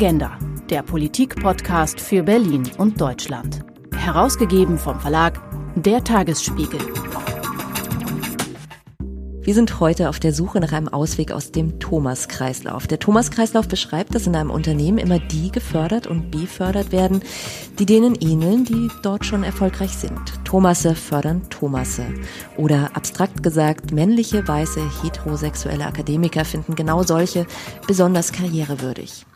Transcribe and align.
Agenda, 0.00 0.38
der 0.70 0.84
Politik-Podcast 0.84 2.00
für 2.00 2.22
Berlin 2.22 2.70
und 2.78 3.00
Deutschland. 3.00 3.64
Herausgegeben 3.96 4.78
vom 4.78 5.00
Verlag 5.00 5.40
Der 5.74 6.04
Tagesspiegel. 6.04 6.78
Wir 9.42 9.54
sind 9.54 9.80
heute 9.80 10.08
auf 10.08 10.20
der 10.20 10.32
Suche 10.32 10.60
nach 10.60 10.70
einem 10.70 10.86
Ausweg 10.86 11.32
aus 11.32 11.50
dem 11.50 11.80
Thomas-Kreislauf. 11.80 12.86
Der 12.86 13.00
Thomas-Kreislauf 13.00 13.66
beschreibt, 13.66 14.14
dass 14.14 14.28
in 14.28 14.36
einem 14.36 14.50
Unternehmen 14.50 14.98
immer 14.98 15.18
die 15.18 15.50
gefördert 15.50 16.06
und 16.06 16.30
befördert 16.30 16.92
werden, 16.92 17.20
die 17.80 17.86
denen 17.86 18.14
ähneln, 18.20 18.64
die 18.64 18.88
dort 19.02 19.24
schon 19.24 19.42
erfolgreich 19.42 19.96
sind. 19.96 20.44
Thomasse 20.44 20.94
fördern 20.94 21.50
Thomasse. 21.50 22.04
Oder 22.56 22.94
abstrakt 22.94 23.42
gesagt, 23.42 23.90
männliche, 23.90 24.46
weiße, 24.46 24.80
heterosexuelle 25.02 25.86
Akademiker 25.86 26.44
finden 26.44 26.76
genau 26.76 27.02
solche 27.02 27.48
besonders 27.88 28.30
karrierewürdig. 28.30 29.26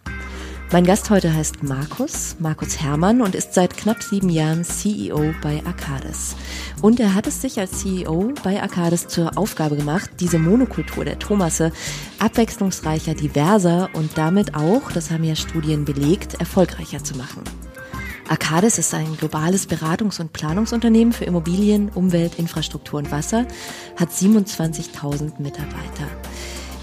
Mein 0.72 0.86
Gast 0.86 1.10
heute 1.10 1.34
heißt 1.34 1.62
Markus, 1.62 2.36
Markus 2.38 2.80
Hermann 2.80 3.20
und 3.20 3.34
ist 3.34 3.52
seit 3.52 3.76
knapp 3.76 4.02
sieben 4.02 4.30
Jahren 4.30 4.64
CEO 4.64 5.34
bei 5.42 5.62
Arcades. 5.66 6.34
Und 6.80 6.98
er 6.98 7.14
hat 7.14 7.26
es 7.26 7.42
sich 7.42 7.60
als 7.60 7.80
CEO 7.80 8.32
bei 8.42 8.62
Arcades 8.62 9.06
zur 9.06 9.36
Aufgabe 9.36 9.76
gemacht, 9.76 10.08
diese 10.18 10.38
Monokultur 10.38 11.04
der 11.04 11.18
Thomasse 11.18 11.72
abwechslungsreicher, 12.20 13.12
diverser 13.12 13.90
und 13.92 14.16
damit 14.16 14.54
auch, 14.54 14.90
das 14.92 15.10
haben 15.10 15.24
ja 15.24 15.36
Studien 15.36 15.84
belegt, 15.84 16.40
erfolgreicher 16.40 17.04
zu 17.04 17.18
machen. 17.18 17.42
Arcades 18.30 18.78
ist 18.78 18.94
ein 18.94 19.18
globales 19.18 19.68
Beratungs- 19.68 20.22
und 20.22 20.32
Planungsunternehmen 20.32 21.12
für 21.12 21.26
Immobilien, 21.26 21.90
Umwelt, 21.90 22.38
Infrastruktur 22.38 23.00
und 23.00 23.12
Wasser, 23.12 23.46
hat 23.96 24.08
27.000 24.08 25.38
Mitarbeiter. 25.38 26.08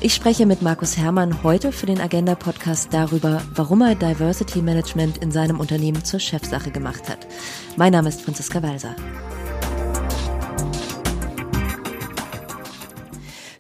Ich 0.02 0.14
spreche 0.14 0.46
mit 0.46 0.62
Markus 0.62 0.96
Hermann 0.96 1.44
heute 1.44 1.74
für 1.74 1.86
den 1.86 2.00
Agenda 2.00 2.34
Podcast 2.34 2.94
darüber, 2.94 3.42
warum 3.54 3.82
er 3.82 3.96
Diversity 3.96 4.62
Management 4.62 5.18
in 5.18 5.30
seinem 5.30 5.60
Unternehmen 5.60 6.06
zur 6.06 6.22
Chefsache 6.22 6.72
gemacht 6.72 7.10
hat. 7.10 7.28
Mein 7.76 7.92
Name 7.92 8.08
ist 8.08 8.22
Franziska 8.22 8.64
Walser. 8.64 8.96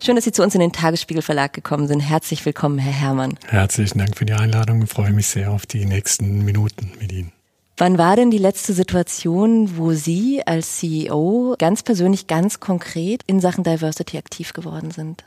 Schön, 0.01 0.15
dass 0.15 0.23
Sie 0.23 0.31
zu 0.31 0.41
uns 0.41 0.55
in 0.55 0.61
den 0.61 0.71
Tagesspiegel 0.71 1.21
Verlag 1.21 1.51
gekommen 1.51 1.89
sind. 1.89 1.99
Herzlich 1.99 2.45
willkommen, 2.45 2.79
Herr 2.79 2.93
Hermann. 2.93 3.37
Herzlichen 3.45 3.97
Dank 3.97 4.15
für 4.15 4.25
die 4.25 4.31
Einladung. 4.31 4.81
Ich 4.83 4.89
freue 4.89 5.11
mich 5.11 5.27
sehr 5.27 5.51
auf 5.51 5.65
die 5.65 5.85
nächsten 5.85 6.45
Minuten 6.45 6.93
mit 7.01 7.11
Ihnen. 7.11 7.33
Wann 7.75 7.97
war 7.97 8.15
denn 8.15 8.31
die 8.31 8.37
letzte 8.37 8.71
Situation, 8.71 9.77
wo 9.77 9.91
Sie 9.91 10.41
als 10.45 10.77
CEO 10.77 11.55
ganz 11.59 11.83
persönlich, 11.83 12.27
ganz 12.27 12.61
konkret 12.61 13.23
in 13.27 13.41
Sachen 13.41 13.65
Diversity 13.65 14.17
aktiv 14.17 14.53
geworden 14.53 14.91
sind? 14.91 15.25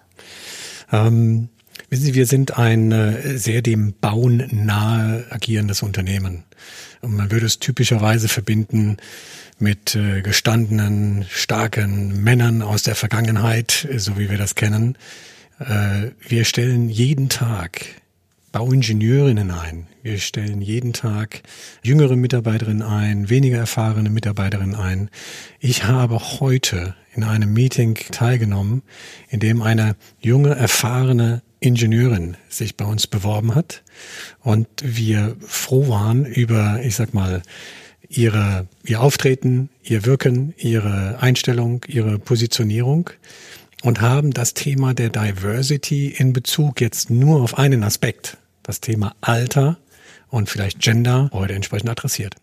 Ähm, 0.92 1.48
wissen 1.88 2.04
Sie, 2.04 2.14
wir 2.14 2.26
sind 2.26 2.58
ein 2.58 2.92
äh, 2.92 3.38
sehr 3.38 3.62
dem 3.62 3.94
Bauen 4.00 4.48
nahe 4.52 5.26
agierendes 5.30 5.82
Unternehmen. 5.82 6.44
Und 7.00 7.16
man 7.16 7.30
würde 7.30 7.46
es 7.46 7.58
typischerweise 7.58 8.28
verbinden 8.28 8.98
mit 9.58 9.94
äh, 9.94 10.22
gestandenen, 10.22 11.24
starken 11.28 12.22
Männern 12.22 12.62
aus 12.62 12.82
der 12.82 12.94
Vergangenheit, 12.94 13.88
so 13.96 14.18
wie 14.18 14.30
wir 14.30 14.38
das 14.38 14.54
kennen. 14.54 14.96
Äh, 15.58 16.10
wir 16.28 16.44
stellen 16.44 16.88
jeden 16.88 17.28
Tag 17.28 18.01
Bauingenieurinnen 18.52 19.50
ein. 19.50 19.86
Wir 20.02 20.18
stellen 20.18 20.60
jeden 20.60 20.92
Tag 20.92 21.42
jüngere 21.82 22.16
Mitarbeiterinnen 22.16 22.82
ein, 22.82 23.30
weniger 23.30 23.56
erfahrene 23.56 24.10
Mitarbeiterinnen 24.10 24.76
ein. 24.76 25.08
Ich 25.58 25.84
habe 25.84 26.18
heute 26.40 26.94
in 27.14 27.24
einem 27.24 27.52
Meeting 27.54 27.94
teilgenommen, 28.10 28.82
in 29.30 29.40
dem 29.40 29.62
eine 29.62 29.96
junge, 30.20 30.54
erfahrene 30.54 31.42
Ingenieurin 31.60 32.36
sich 32.50 32.76
bei 32.76 32.84
uns 32.84 33.06
beworben 33.06 33.54
hat 33.54 33.82
und 34.40 34.68
wir 34.82 35.34
froh 35.40 35.88
waren 35.88 36.26
über, 36.26 36.80
ich 36.82 36.94
sag 36.96 37.14
mal, 37.14 37.42
ihre, 38.08 38.66
ihr 38.84 39.00
Auftreten, 39.00 39.70
ihr 39.82 40.04
Wirken, 40.04 40.52
ihre 40.58 41.18
Einstellung, 41.20 41.84
ihre 41.88 42.18
Positionierung 42.18 43.10
und 43.82 44.00
haben 44.00 44.32
das 44.32 44.54
Thema 44.54 44.92
der 44.92 45.08
Diversity 45.08 46.08
in 46.08 46.32
Bezug 46.32 46.80
jetzt 46.80 47.10
nur 47.10 47.40
auf 47.40 47.56
einen 47.58 47.82
Aspekt, 47.82 48.36
das 48.62 48.80
Thema 48.80 49.14
Alter 49.20 49.78
und 50.28 50.48
vielleicht 50.48 50.80
Gender, 50.80 51.30
heute 51.32 51.54
entsprechend 51.54 51.90
adressiert. 51.90 52.34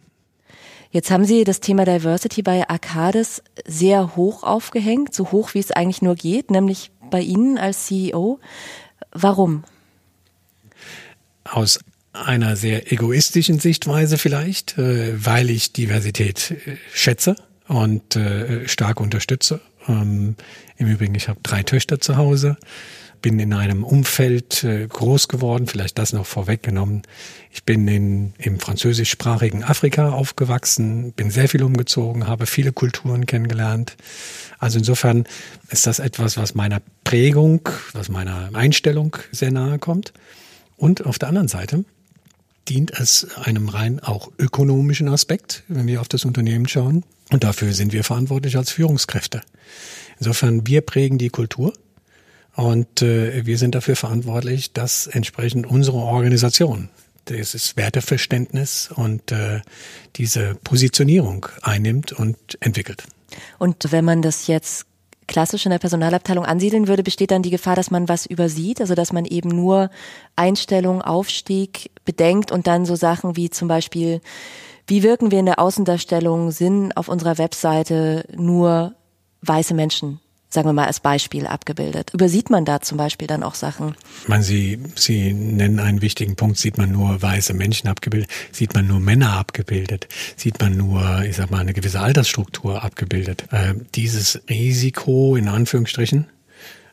Jetzt 0.92 1.12
haben 1.12 1.26
Sie 1.26 1.44
das 1.44 1.60
Thema 1.60 1.86
Diversity 1.86 2.42
bei 2.42 2.68
Arcades 2.68 3.44
sehr 3.66 4.16
hoch 4.16 4.44
aufgehängt, 4.44 5.14
so 5.14 5.32
hoch 5.32 5.54
wie 5.54 5.60
es 5.60 5.72
eigentlich 5.72 6.02
nur 6.02 6.16
geht, 6.16 6.50
nämlich 6.50 6.92
bei 7.12 7.22
Ihnen 7.22 7.58
als 7.60 7.86
CEO. 7.86 8.40
Warum? 9.12 9.64
Aus 11.44 11.80
einer 12.12 12.56
sehr 12.56 12.92
egoistischen 12.92 13.60
Sichtweise 13.60 14.18
vielleicht, 14.18 14.78
äh, 14.80 15.14
weil 15.24 15.52
ich 15.52 15.74
Diversität 15.74 16.52
äh, 16.52 16.78
schätze 16.92 17.36
und 17.68 18.16
äh, 18.16 18.68
stark 18.68 19.00
unterstütze. 19.00 19.62
Ähm, 19.88 20.36
Im 20.78 20.88
Übrigen, 20.88 21.14
ich 21.14 21.30
habe 21.30 21.40
drei 21.44 21.62
Töchter 21.62 22.00
zu 22.00 22.18
Hause 22.18 22.58
bin 23.22 23.40
in 23.40 23.54
einem 23.54 23.84
Umfeld 23.84 24.64
äh, 24.64 24.88
groß 24.88 25.28
geworden, 25.28 25.68
vielleicht 25.68 25.98
das 25.98 26.14
noch 26.14 26.26
vorweggenommen. 26.26 27.04
Ich 27.52 27.64
bin 27.64 27.88
in, 27.88 28.34
im 28.38 28.60
französischsprachigen 28.60 29.64
Afrika 29.64 30.12
aufgewachsen, 30.12 31.14
bin 31.14 31.32
sehr 31.32 31.50
viel 31.50 31.64
umgezogen, 31.64 32.28
habe 32.28 32.46
viele 32.46 32.72
Kulturen 32.72 33.26
kennengelernt. 33.26 33.96
Also 34.60 34.80
insofern 34.80 35.26
ist 35.70 35.88
das 35.88 36.00
etwas, 36.00 36.38
was 36.38 36.56
meiner 36.56 36.82
Prägung, 37.04 37.68
was 37.94 38.10
meiner 38.10 38.50
Einstellung 38.54 39.18
sehr 39.32 39.52
nahe 39.52 39.80
kommt. 39.80 40.14
Und 40.78 41.06
auf 41.06 41.20
der 41.20 41.30
anderen 41.30 41.48
Seite 41.48 41.84
dient 42.68 42.92
es 42.92 43.28
einem 43.36 43.70
rein 43.70 44.00
auch 44.00 44.32
ökonomischen 44.38 45.10
Aspekt, 45.10 45.64
wenn 45.68 45.88
wir 45.88 46.02
auf 46.02 46.08
das 46.08 46.26
Unternehmen 46.26 46.68
schauen. 46.68 47.04
Und 47.32 47.44
dafür 47.44 47.74
sind 47.74 47.94
wir 47.94 48.04
verantwortlich 48.04 48.58
als 48.58 48.72
Führungskräfte. 48.72 49.42
Insofern, 50.20 50.68
wir 50.68 50.82
prägen 50.82 51.18
die 51.18 51.30
Kultur 51.30 51.74
und 52.60 53.02
äh, 53.02 53.46
wir 53.46 53.58
sind 53.58 53.74
dafür 53.74 53.96
verantwortlich, 53.96 54.74
dass 54.74 55.08
entsprechend 55.08 55.66
unsere 55.66 55.98
Organisation 55.98 56.90
dieses 57.30 57.78
Werteverständnis 57.78 58.90
und 58.94 59.32
äh, 59.32 59.62
diese 60.18 60.56
Positionierung 60.66 61.46
einnimmt 61.62 62.12
und 62.12 62.38
entwickelt. 62.60 63.04
Und 63.60 63.94
wenn 63.94 64.04
man 64.04 64.22
das 64.22 64.48
jetzt 64.48 64.88
klassisch 65.26 65.66
in 65.66 65.70
der 65.70 65.80
Personalabteilung 65.80 66.44
ansiedeln 66.44 66.90
würde, 66.90 67.02
besteht 67.02 67.32
dann 67.32 67.44
die 67.44 67.50
Gefahr, 67.50 67.78
dass 67.78 67.92
man 67.92 68.10
was 68.10 68.26
übersieht, 68.26 68.82
also 68.82 68.94
dass 68.94 69.14
man 69.14 69.24
eben 69.24 69.48
nur 69.48 69.90
Einstellung, 70.36 71.02
Aufstieg 71.02 71.92
bedenkt 72.04 72.52
und 72.52 72.68
dann 72.68 72.86
so 72.86 72.96
Sachen 72.96 73.38
wie 73.38 73.50
zum 73.50 73.70
Beispiel, 73.70 74.20
wie 74.86 75.04
wirken 75.04 75.32
wir 75.32 75.40
in 75.40 75.46
der 75.46 75.60
Außendarstellung, 75.60 76.52
sind 76.52 76.98
auf 76.98 77.08
unserer 77.08 77.38
Webseite 77.38 78.26
nur 78.36 78.96
weiße 79.44 79.74
Menschen 79.74 80.20
sagen 80.50 80.68
wir 80.68 80.74
mal 80.74 80.88
als 80.88 81.00
Beispiel 81.00 81.46
abgebildet. 81.46 82.12
Übersieht 82.14 82.50
man 82.50 82.66
da 82.66 82.82
zum 82.82 82.98
Beispiel 82.98 83.28
dann 83.28 83.44
auch 83.44 83.56
Sachen? 83.56 83.96
Man, 84.28 84.42
Sie, 84.42 84.80
Sie 84.96 85.32
nennen 85.34 85.80
einen 85.80 86.02
wichtigen 86.02 86.36
Punkt, 86.36 86.58
sieht 86.58 86.78
man 86.78 86.92
nur 86.92 87.22
weiße 87.22 87.54
Menschen 87.54 87.88
abgebildet, 87.88 88.30
sieht 88.52 88.74
man 88.74 88.88
nur 88.88 89.00
Männer 89.00 89.34
abgebildet, 89.34 90.08
sieht 90.36 90.60
man 90.60 90.76
nur, 90.76 91.24
ich 91.24 91.36
sag 91.36 91.52
mal, 91.52 91.60
eine 91.60 91.74
gewisse 91.74 92.00
Altersstruktur 92.00 92.84
abgebildet. 92.84 93.46
Äh, 93.52 93.76
dieses 93.96 94.42
Risiko, 94.50 95.36
in 95.36 95.48
Anführungsstrichen, 95.48 96.28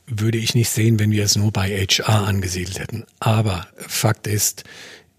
würde 0.06 0.38
ich 0.38 0.55
nicht 0.55 0.71
sehen, 0.71 0.99
wenn 1.00 1.11
wir 1.11 1.25
es 1.25 1.37
nur 1.37 1.50
bei 1.50 1.69
HR 1.71 2.28
angesiedelt 2.28 2.78
hätten. 2.78 3.05
Aber 3.19 3.67
Fakt 3.77 4.27
ist, 4.27 4.65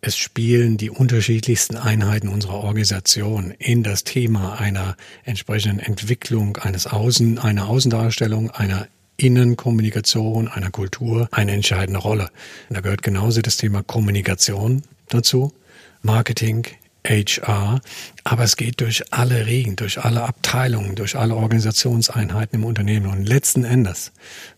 es 0.08 0.18
spielen 0.18 0.78
die 0.78 0.90
unterschiedlichsten 0.90 1.76
Einheiten 1.76 2.30
unserer 2.30 2.64
Organisation 2.64 3.52
in 3.60 3.84
das 3.84 4.06
Thema 4.06 4.58
einer 4.58 4.96
entsprechenden 5.26 5.80
Entwicklung 5.80 6.56
eines 6.56 6.88
Außen, 6.88 7.40
einer 7.40 7.68
Außendarstellung, 7.68 8.50
einer 8.52 8.88
Innenkommunikation, 9.18 10.48
einer 10.48 10.72
Kultur 10.72 11.28
eine 11.32 11.52
entscheidende 11.52 12.00
Rolle. 12.00 12.30
Und 12.70 12.78
da 12.78 12.80
gehört 12.80 13.02
genauso 13.02 13.42
das 13.42 13.58
Thema 13.58 13.84
Kommunikation 13.84 14.84
dazu, 15.10 15.52
Marketing, 16.04 16.66
HR, 17.06 17.80
aber 18.24 18.44
es 18.44 18.58
geht 18.58 18.82
durch 18.82 19.14
alle 19.14 19.46
Regen, 19.46 19.76
durch 19.76 20.04
alle 20.04 20.24
Abteilungen, 20.24 20.96
durch 20.96 21.18
alle 21.18 21.36
Organisationseinheiten 21.36 22.60
im 22.60 22.66
Unternehmen. 22.66 23.08
Und 23.08 23.26
letzten 23.26 23.64
Endes 23.64 24.12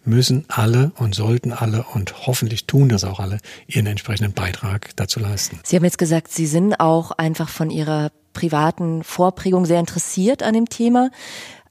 müssen 0.03 0.45
alle 0.47 0.91
und 0.97 1.13
sollten 1.15 1.53
alle 1.53 1.83
und 1.93 2.27
hoffentlich 2.27 2.65
tun 2.65 2.89
das 2.89 3.03
auch 3.03 3.19
alle, 3.19 3.39
ihren 3.67 3.85
entsprechenden 3.85 4.33
Beitrag 4.33 4.95
dazu 4.95 5.19
leisten. 5.19 5.59
Sie 5.63 5.75
haben 5.75 5.83
jetzt 5.83 5.97
gesagt, 5.97 6.31
Sie 6.31 6.47
sind 6.47 6.79
auch 6.79 7.11
einfach 7.11 7.49
von 7.49 7.69
Ihrer 7.69 8.11
privaten 8.33 9.03
Vorprägung 9.03 9.65
sehr 9.65 9.79
interessiert 9.79 10.43
an 10.43 10.53
dem 10.53 10.69
Thema. 10.69 11.11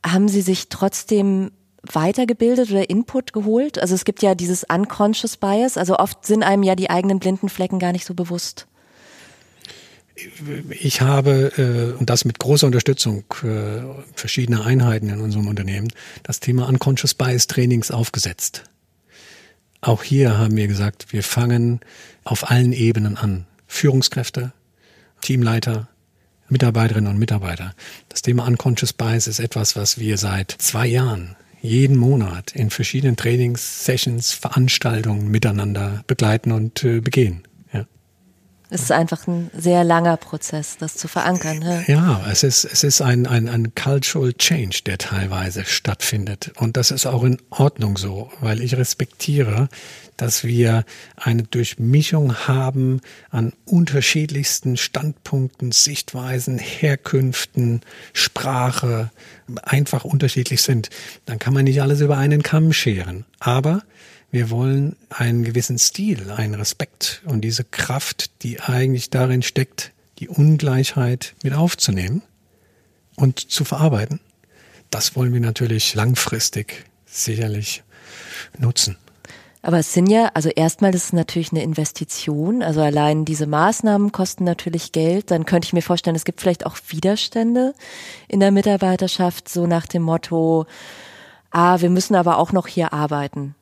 Haben 0.06 0.28
Sie 0.28 0.42
sich 0.42 0.68
trotzdem 0.68 1.50
weitergebildet 1.82 2.70
oder 2.70 2.88
Input 2.88 3.32
geholt? 3.32 3.80
Also 3.80 3.94
es 3.94 4.04
gibt 4.04 4.22
ja 4.22 4.34
dieses 4.34 4.64
unconscious 4.64 5.36
bias, 5.36 5.76
also 5.76 5.96
oft 5.96 6.24
sind 6.26 6.42
einem 6.42 6.62
ja 6.62 6.74
die 6.76 6.90
eigenen 6.90 7.18
blinden 7.18 7.48
Flecken 7.48 7.78
gar 7.78 7.92
nicht 7.92 8.04
so 8.04 8.14
bewusst 8.14 8.67
ich 10.70 11.00
habe, 11.00 11.52
äh, 11.56 11.98
und 11.98 12.10
das 12.10 12.24
mit 12.24 12.38
großer 12.38 12.66
Unterstützung 12.66 13.24
äh, 13.42 13.80
verschiedener 14.14 14.64
Einheiten 14.64 15.08
in 15.08 15.20
unserem 15.20 15.48
Unternehmen, 15.48 15.88
das 16.22 16.40
Thema 16.40 16.68
Unconscious 16.68 17.14
Bias 17.14 17.46
Trainings 17.46 17.90
aufgesetzt. 17.90 18.64
Auch 19.80 20.02
hier 20.02 20.36
haben 20.36 20.56
wir 20.56 20.66
gesagt, 20.66 21.12
wir 21.12 21.22
fangen 21.22 21.80
auf 22.24 22.50
allen 22.50 22.72
Ebenen 22.72 23.16
an. 23.16 23.46
Führungskräfte, 23.66 24.52
Teamleiter, 25.20 25.88
Mitarbeiterinnen 26.48 27.10
und 27.10 27.18
Mitarbeiter. 27.18 27.74
Das 28.08 28.22
Thema 28.22 28.46
Unconscious 28.46 28.92
Bias 28.92 29.26
ist 29.26 29.38
etwas, 29.38 29.76
was 29.76 29.98
wir 29.98 30.16
seit 30.16 30.50
zwei 30.50 30.86
Jahren 30.86 31.36
jeden 31.60 31.96
Monat 31.96 32.52
in 32.52 32.70
verschiedenen 32.70 33.16
Trainings, 33.16 33.84
Sessions, 33.84 34.32
Veranstaltungen 34.32 35.28
miteinander 35.28 36.02
begleiten 36.06 36.52
und 36.52 36.84
äh, 36.84 37.00
begehen. 37.00 37.47
Es 38.70 38.82
ist 38.82 38.92
einfach 38.92 39.26
ein 39.26 39.50
sehr 39.56 39.82
langer 39.82 40.18
Prozess, 40.18 40.76
das 40.78 40.94
zu 40.94 41.08
verankern. 41.08 41.62
Ja, 41.62 41.82
ja 41.86 42.26
es 42.30 42.42
ist, 42.42 42.64
es 42.64 42.84
ist 42.84 43.00
ein, 43.00 43.26
ein, 43.26 43.48
ein 43.48 43.74
Cultural 43.74 44.34
Change, 44.34 44.80
der 44.84 44.98
teilweise 44.98 45.64
stattfindet. 45.64 46.52
Und 46.56 46.76
das 46.76 46.90
ist 46.90 47.06
auch 47.06 47.24
in 47.24 47.38
Ordnung 47.48 47.96
so, 47.96 48.30
weil 48.40 48.60
ich 48.60 48.76
respektiere, 48.76 49.68
dass 50.18 50.44
wir 50.44 50.84
eine 51.16 51.44
Durchmischung 51.44 52.34
haben 52.46 53.00
an 53.30 53.54
unterschiedlichsten 53.64 54.76
Standpunkten, 54.76 55.72
Sichtweisen, 55.72 56.58
Herkünften, 56.58 57.80
Sprache, 58.12 59.10
einfach 59.62 60.04
unterschiedlich 60.04 60.60
sind. 60.60 60.90
Dann 61.24 61.38
kann 61.38 61.54
man 61.54 61.64
nicht 61.64 61.80
alles 61.80 62.00
über 62.00 62.18
einen 62.18 62.42
Kamm 62.42 62.74
scheren. 62.74 63.24
Aber 63.38 63.82
wir 64.30 64.50
wollen 64.50 64.96
einen 65.08 65.42
gewissen 65.42 65.78
Stil, 65.78 66.30
einen 66.30 66.54
Respekt 66.54 67.22
und 67.24 67.40
diese 67.40 67.64
Kraft, 67.64 68.42
die 68.42 68.60
eigentlich 68.60 69.10
darin 69.10 69.42
steckt, 69.42 69.92
die 70.18 70.28
Ungleichheit 70.28 71.34
mit 71.42 71.54
aufzunehmen 71.54 72.22
und 73.16 73.50
zu 73.50 73.64
verarbeiten. 73.64 74.20
Das 74.90 75.16
wollen 75.16 75.32
wir 75.32 75.40
natürlich 75.40 75.94
langfristig 75.94 76.84
sicherlich 77.06 77.82
nutzen. 78.58 78.96
Aber 79.62 79.78
es 79.78 79.92
sind 79.92 80.08
ja, 80.08 80.30
also 80.34 80.50
erstmal 80.50 80.94
ist 80.94 81.04
es 81.04 81.12
natürlich 81.12 81.50
eine 81.50 81.62
Investition. 81.62 82.62
Also 82.62 82.80
allein 82.80 83.24
diese 83.24 83.46
Maßnahmen 83.46 84.12
kosten 84.12 84.44
natürlich 84.44 84.92
Geld. 84.92 85.30
Dann 85.30 85.46
könnte 85.46 85.66
ich 85.66 85.72
mir 85.72 85.82
vorstellen, 85.82 86.16
es 86.16 86.24
gibt 86.24 86.40
vielleicht 86.40 86.64
auch 86.64 86.76
Widerstände 86.88 87.74
in 88.28 88.40
der 88.40 88.50
Mitarbeiterschaft, 88.50 89.48
so 89.48 89.66
nach 89.66 89.86
dem 89.86 90.02
Motto, 90.02 90.66
ah, 91.50 91.80
wir 91.80 91.90
müssen 91.90 92.14
aber 92.14 92.38
auch 92.38 92.52
noch 92.52 92.66
hier 92.66 92.92
arbeiten 92.92 93.56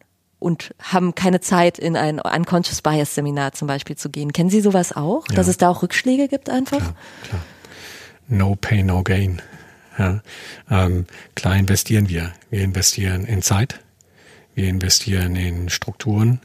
und 0.46 0.72
haben 0.78 1.16
keine 1.16 1.40
Zeit, 1.40 1.76
in 1.76 1.96
ein 1.96 2.20
Unconscious 2.20 2.80
Bias 2.80 3.16
Seminar 3.16 3.52
zum 3.54 3.66
Beispiel 3.66 3.96
zu 3.96 4.10
gehen. 4.10 4.32
Kennen 4.32 4.48
Sie 4.48 4.60
sowas 4.60 4.94
auch? 4.94 5.24
Ja. 5.28 5.34
Dass 5.34 5.48
es 5.48 5.56
da 5.56 5.68
auch 5.68 5.82
Rückschläge 5.82 6.28
gibt 6.28 6.48
einfach? 6.48 6.78
Klar, 6.78 6.94
klar. 7.24 7.40
No 8.28 8.54
pain, 8.54 8.86
no 8.86 9.02
gain. 9.02 9.42
Ja. 9.98 10.22
Ähm, 10.70 11.06
klar 11.34 11.56
investieren 11.56 12.08
wir. 12.08 12.32
Wir 12.48 12.62
investieren 12.62 13.24
in 13.24 13.42
Zeit, 13.42 13.80
wir 14.54 14.68
investieren 14.68 15.34
in 15.34 15.68
Strukturen, 15.68 16.40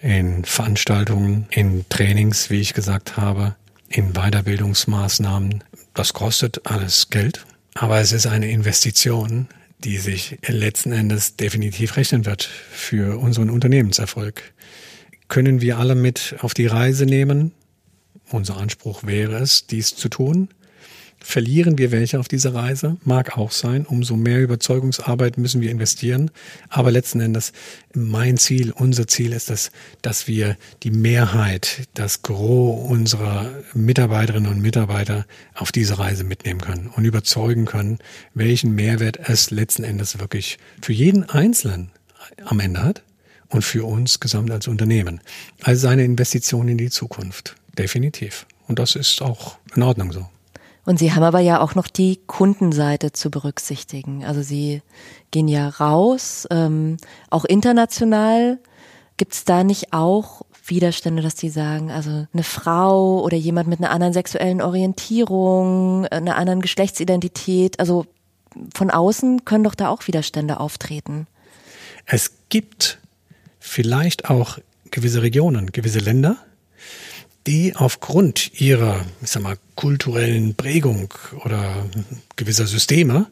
in 0.00 0.44
Veranstaltungen, 0.44 1.46
in 1.48 1.86
Trainings, 1.88 2.50
wie 2.50 2.60
ich 2.60 2.74
gesagt 2.74 3.16
habe, 3.16 3.56
in 3.88 4.12
Weiterbildungsmaßnahmen. 4.12 5.64
Das 5.94 6.12
kostet 6.12 6.66
alles 6.66 7.08
Geld, 7.08 7.46
aber 7.74 8.00
es 8.00 8.12
ist 8.12 8.26
eine 8.26 8.50
Investition, 8.50 9.48
die 9.84 9.98
sich 9.98 10.38
letzten 10.46 10.92
Endes 10.92 11.36
definitiv 11.36 11.96
rechnen 11.96 12.24
wird 12.26 12.42
für 12.42 13.18
unseren 13.18 13.50
Unternehmenserfolg. 13.50 14.54
Können 15.28 15.60
wir 15.60 15.78
alle 15.78 15.94
mit 15.94 16.36
auf 16.40 16.54
die 16.54 16.66
Reise 16.66 17.06
nehmen? 17.06 17.52
Unser 18.30 18.56
Anspruch 18.56 19.04
wäre 19.04 19.36
es, 19.36 19.66
dies 19.66 19.94
zu 19.94 20.08
tun. 20.08 20.48
Verlieren 21.26 21.78
wir 21.78 21.90
welche 21.90 22.20
auf 22.20 22.28
dieser 22.28 22.54
Reise? 22.54 22.98
Mag 23.02 23.38
auch 23.38 23.50
sein. 23.50 23.86
Umso 23.86 24.14
mehr 24.14 24.42
Überzeugungsarbeit 24.42 25.38
müssen 25.38 25.62
wir 25.62 25.70
investieren. 25.70 26.30
Aber 26.68 26.90
letzten 26.90 27.20
Endes, 27.20 27.54
mein 27.94 28.36
Ziel, 28.36 28.72
unser 28.72 29.08
Ziel 29.08 29.32
ist 29.32 29.50
es, 29.50 29.72
dass 30.02 30.28
wir 30.28 30.58
die 30.82 30.90
Mehrheit, 30.90 31.88
das 31.94 32.20
Gros 32.20 32.90
unserer 32.90 33.50
Mitarbeiterinnen 33.72 34.52
und 34.52 34.60
Mitarbeiter 34.60 35.24
auf 35.54 35.72
diese 35.72 35.98
Reise 35.98 36.24
mitnehmen 36.24 36.60
können 36.60 36.88
und 36.94 37.06
überzeugen 37.06 37.64
können, 37.64 37.98
welchen 38.34 38.74
Mehrwert 38.74 39.18
es 39.26 39.50
letzten 39.50 39.82
Endes 39.82 40.20
wirklich 40.20 40.58
für 40.82 40.92
jeden 40.92 41.24
Einzelnen 41.24 41.90
am 42.44 42.60
Ende 42.60 42.82
hat 42.82 43.02
und 43.48 43.62
für 43.62 43.86
uns 43.86 44.20
gesamt 44.20 44.50
als 44.50 44.68
Unternehmen. 44.68 45.20
Also 45.62 45.88
eine 45.88 46.04
Investition 46.04 46.68
in 46.68 46.76
die 46.76 46.90
Zukunft. 46.90 47.56
Definitiv. 47.78 48.46
Und 48.68 48.78
das 48.78 48.94
ist 48.94 49.22
auch 49.22 49.56
in 49.74 49.82
Ordnung 49.82 50.12
so. 50.12 50.28
Und 50.84 50.98
Sie 50.98 51.12
haben 51.12 51.22
aber 51.22 51.40
ja 51.40 51.60
auch 51.60 51.74
noch 51.74 51.88
die 51.88 52.20
Kundenseite 52.26 53.12
zu 53.12 53.30
berücksichtigen. 53.30 54.24
Also 54.24 54.42
Sie 54.42 54.82
gehen 55.30 55.48
ja 55.48 55.68
raus, 55.68 56.46
ähm, 56.50 56.98
auch 57.30 57.44
international. 57.44 58.58
Gibt 59.16 59.32
es 59.32 59.44
da 59.44 59.64
nicht 59.64 59.92
auch 59.92 60.42
Widerstände, 60.66 61.22
dass 61.22 61.34
die 61.34 61.50
sagen, 61.50 61.90
also 61.90 62.26
eine 62.32 62.42
Frau 62.42 63.22
oder 63.22 63.36
jemand 63.36 63.68
mit 63.68 63.78
einer 63.78 63.90
anderen 63.90 64.12
sexuellen 64.12 64.62
Orientierung, 64.62 66.06
einer 66.06 66.36
anderen 66.36 66.60
Geschlechtsidentität, 66.60 67.80
also 67.80 68.06
von 68.74 68.90
außen 68.90 69.44
können 69.44 69.64
doch 69.64 69.74
da 69.74 69.88
auch 69.88 70.06
Widerstände 70.06 70.60
auftreten. 70.60 71.26
Es 72.06 72.32
gibt 72.48 72.98
vielleicht 73.58 74.30
auch 74.30 74.58
gewisse 74.90 75.22
Regionen, 75.22 75.72
gewisse 75.72 75.98
Länder, 75.98 76.36
die 77.46 77.76
aufgrund 77.76 78.60
ihrer, 78.60 79.04
ich 79.22 79.30
sag 79.30 79.42
mal, 79.42 79.58
kulturellen 79.74 80.54
Prägung 80.54 81.12
oder 81.44 81.86
gewisser 82.36 82.66
Systeme 82.66 83.26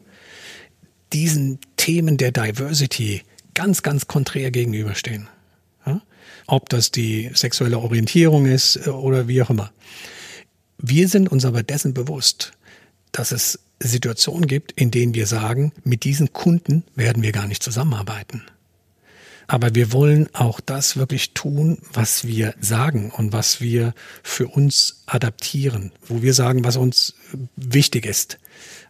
diesen 1.13 1.59
Themen 1.77 2.17
der 2.17 2.31
Diversity 2.31 3.21
ganz, 3.53 3.83
ganz 3.83 4.07
konträr 4.07 4.51
gegenüberstehen. 4.51 5.27
Ja? 5.85 6.01
Ob 6.47 6.69
das 6.69 6.91
die 6.91 7.29
sexuelle 7.33 7.79
Orientierung 7.79 8.45
ist 8.45 8.87
äh, 8.87 8.89
oder 8.89 9.27
wie 9.27 9.41
auch 9.41 9.49
immer. 9.49 9.71
Wir 10.77 11.07
sind 11.07 11.31
uns 11.31 11.45
aber 11.45 11.63
dessen 11.63 11.93
bewusst, 11.93 12.53
dass 13.11 13.31
es 13.31 13.59
Situationen 13.79 14.47
gibt, 14.47 14.71
in 14.73 14.91
denen 14.91 15.13
wir 15.13 15.27
sagen, 15.27 15.71
mit 15.83 16.03
diesen 16.03 16.33
Kunden 16.33 16.83
werden 16.95 17.21
wir 17.21 17.31
gar 17.31 17.47
nicht 17.47 17.61
zusammenarbeiten. 17.61 18.43
Aber 19.47 19.75
wir 19.75 19.91
wollen 19.91 20.29
auch 20.33 20.59
das 20.59 20.97
wirklich 20.97 21.33
tun, 21.33 21.79
was 21.91 22.25
wir 22.25 22.53
sagen 22.59 23.11
und 23.11 23.33
was 23.33 23.61
wir 23.61 23.93
für 24.23 24.47
uns 24.47 25.03
adaptieren, 25.05 25.91
wo 26.07 26.21
wir 26.21 26.33
sagen, 26.33 26.63
was 26.63 26.77
uns 26.77 27.13
wichtig 27.55 28.05
ist. 28.05 28.37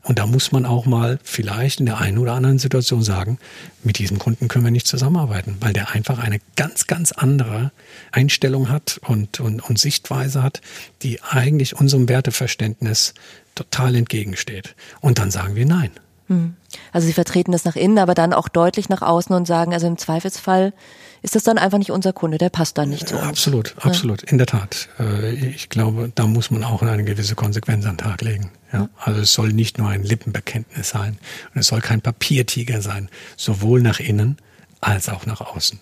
Und 0.04 0.20
da 0.20 0.28
muss 0.28 0.52
man 0.52 0.66
auch 0.66 0.86
mal 0.86 1.18
vielleicht 1.24 1.80
in 1.80 1.86
der 1.86 1.98
einen 2.00 2.18
oder 2.18 2.34
anderen 2.34 2.60
Situation 2.60 3.04
sagen, 3.04 3.40
mit 3.84 4.00
diesem 4.00 4.20
Kunden 4.20 4.50
können 4.50 4.66
wir 4.66 4.72
nicht 4.72 4.86
zusammenarbeiten, 4.88 5.56
weil 5.62 5.72
der 5.72 5.92
einfach 5.92 6.20
eine 6.20 6.40
ganz, 6.58 6.88
ganz 6.88 7.14
andere 7.14 7.72
Einstellung 8.12 8.70
hat 8.70 9.00
und, 9.04 9.40
und, 9.40 9.62
und 9.62 9.80
Sichtweise 9.80 10.44
hat, 10.44 10.62
die 11.04 11.22
eigentlich 11.22 11.78
unserem 11.78 12.10
Werteverständnis 12.10 13.14
total 13.56 13.96
entgegensteht. 13.96 14.76
Und 15.00 15.20
dann 15.20 15.32
sagen 15.32 15.56
wir 15.56 15.66
nein. 15.66 15.92
Hm. 16.28 16.56
Also 16.92 17.08
sie 17.08 17.14
vertreten 17.14 17.52
das 17.52 17.66
nach 17.66 17.76
innen, 17.76 17.98
aber 17.98 18.14
dann 18.14 18.34
auch 18.34 18.48
deutlich 18.48 18.90
nach 18.90 19.02
außen 19.02 19.36
und 19.36 19.46
sagen, 19.46 19.74
also 19.74 19.88
im 19.88 19.98
Zweifelsfall 19.98 20.74
ist 21.22 21.36
das 21.36 21.44
dann 21.44 21.58
einfach 21.58 21.78
nicht 21.78 21.92
unser 21.92 22.12
Kunde, 22.12 22.38
der 22.38 22.50
passt 22.50 22.78
dann 22.78 22.90
nicht 22.90 23.08
zu 23.08 23.16
uns. 23.16 23.24
Absolut, 23.24 23.76
absolut, 23.80 24.24
in 24.24 24.38
der 24.38 24.48
Tat. 24.48 24.90
Äh, 25.00 25.34
ich 25.34 25.70
glaube, 25.70 26.12
da 26.14 26.28
muss 26.28 26.52
man 26.52 26.64
auch 26.64 26.82
eine 26.82 27.04
gewisse 27.04 27.36
Konsequenz 27.36 27.86
an 27.86 27.96
den 27.96 27.98
Tag 27.98 28.22
legen. 28.22 28.52
Ja, 28.74 28.90
also 28.98 29.22
es 29.22 29.34
soll 29.34 29.54
nicht 29.54 29.78
nur 29.78 29.90
ein 29.90 30.04
Lippenbekenntnis 30.04 30.90
sein 30.90 31.18
und 31.54 31.62
es 31.62 31.68
soll 31.68 31.80
kein 31.80 32.02
Papiertiger 32.02 32.82
sein, 32.82 33.10
sowohl 33.38 33.82
nach 33.82 34.00
innen 34.00 34.38
als 34.82 35.10
auch 35.10 35.26
nach 35.26 35.42
außen. 35.42 35.80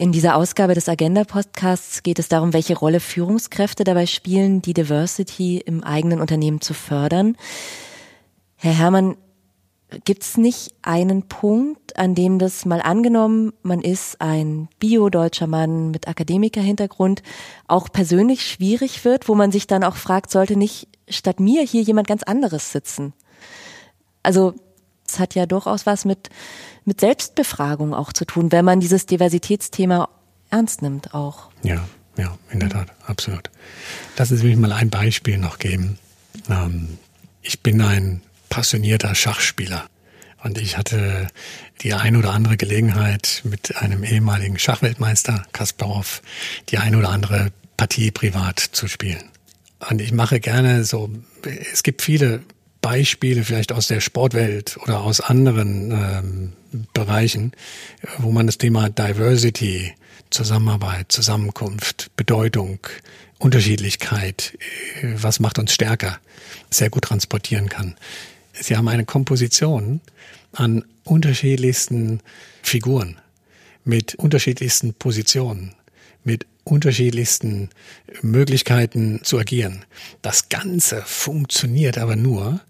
In 0.00 0.12
dieser 0.12 0.34
Ausgabe 0.34 0.74
des 0.74 0.88
Agenda-Podcasts 0.88 2.02
geht 2.02 2.18
es 2.18 2.28
darum, 2.28 2.54
welche 2.54 2.74
Rolle 2.74 3.00
Führungskräfte 3.00 3.84
dabei 3.84 4.06
spielen, 4.06 4.62
die 4.62 4.72
Diversity 4.72 5.58
im 5.58 5.84
eigenen 5.84 6.22
Unternehmen 6.22 6.62
zu 6.62 6.72
fördern. 6.72 7.36
Herr 8.62 8.74
Herrmann, 8.74 9.16
gibt 10.04 10.22
es 10.22 10.36
nicht 10.36 10.74
einen 10.82 11.28
Punkt, 11.28 11.96
an 11.96 12.14
dem 12.14 12.38
das 12.38 12.66
mal 12.66 12.82
angenommen, 12.82 13.54
man 13.62 13.80
ist 13.80 14.20
ein 14.20 14.68
bio-deutscher 14.78 15.46
Mann 15.46 15.90
mit 15.90 16.08
Akademikerhintergrund, 16.08 17.22
auch 17.66 17.88
persönlich 17.90 18.46
schwierig 18.46 19.06
wird, 19.06 19.28
wo 19.30 19.34
man 19.34 19.50
sich 19.50 19.66
dann 19.66 19.82
auch 19.82 19.96
fragt, 19.96 20.30
sollte 20.30 20.56
nicht 20.56 20.88
statt 21.08 21.40
mir 21.40 21.62
hier 21.62 21.80
jemand 21.80 22.06
ganz 22.06 22.22
anderes 22.22 22.70
sitzen? 22.70 23.14
Also 24.22 24.52
es 25.08 25.18
hat 25.18 25.34
ja 25.34 25.46
durchaus 25.46 25.86
was 25.86 26.04
mit, 26.04 26.28
mit 26.84 27.00
Selbstbefragung 27.00 27.94
auch 27.94 28.12
zu 28.12 28.26
tun, 28.26 28.52
wenn 28.52 28.66
man 28.66 28.78
dieses 28.78 29.06
Diversitätsthema 29.06 30.10
ernst 30.50 30.82
nimmt 30.82 31.14
auch. 31.14 31.48
Ja, 31.62 31.88
ja, 32.18 32.36
in 32.50 32.60
der 32.60 32.68
Tat, 32.68 32.92
absolut. 33.06 33.50
Lassen 34.18 34.36
Sie 34.36 34.44
mich 34.44 34.58
mal 34.58 34.72
ein 34.72 34.90
Beispiel 34.90 35.38
noch 35.38 35.58
geben. 35.58 35.98
Ähm, 36.50 36.98
ich 37.40 37.62
bin 37.62 37.80
ein 37.80 38.20
passionierter 38.50 39.14
Schachspieler. 39.14 39.86
Und 40.42 40.58
ich 40.58 40.76
hatte 40.76 41.28
die 41.82 41.94
ein 41.94 42.16
oder 42.16 42.32
andere 42.32 42.56
Gelegenheit, 42.56 43.42
mit 43.44 43.76
einem 43.76 44.04
ehemaligen 44.04 44.58
Schachweltmeister 44.58 45.44
Kasparov 45.52 46.22
die 46.68 46.78
ein 46.78 46.94
oder 46.94 47.10
andere 47.10 47.52
Partie 47.76 48.10
privat 48.10 48.58
zu 48.58 48.88
spielen. 48.88 49.24
Und 49.88 50.02
ich 50.02 50.12
mache 50.12 50.40
gerne 50.40 50.84
so, 50.84 51.10
es 51.72 51.82
gibt 51.82 52.02
viele 52.02 52.42
Beispiele 52.82 53.44
vielleicht 53.44 53.72
aus 53.72 53.88
der 53.88 54.00
Sportwelt 54.00 54.78
oder 54.82 55.00
aus 55.00 55.20
anderen 55.20 55.90
ähm, 55.90 56.52
Bereichen, 56.92 57.52
wo 58.18 58.30
man 58.30 58.46
das 58.46 58.58
Thema 58.58 58.88
Diversity, 58.88 59.94
Zusammenarbeit, 60.30 61.12
Zusammenkunft, 61.12 62.10
Bedeutung 62.16 62.78
Unterschiedlichkeit, 63.38 64.56
äh, 65.02 65.14
was 65.16 65.40
macht 65.40 65.58
uns 65.58 65.72
stärker, 65.72 66.18
sehr 66.70 66.90
gut 66.90 67.04
transportieren 67.04 67.68
kann. 67.68 67.96
Sie 68.60 68.76
haben 68.76 68.88
eine 68.88 69.04
Komposition 69.04 70.00
an 70.52 70.84
unterschiedlichsten 71.04 72.20
Figuren, 72.62 73.16
mit 73.84 74.14
unterschiedlichsten 74.16 74.94
Positionen, 74.94 75.74
mit 76.24 76.46
unterschiedlichsten 76.64 77.70
Möglichkeiten 78.22 79.20
zu 79.22 79.38
agieren. 79.38 79.84
Das 80.22 80.48
Ganze 80.50 81.02
funktioniert 81.02 81.98
aber 81.98 82.16
nur, 82.16 82.60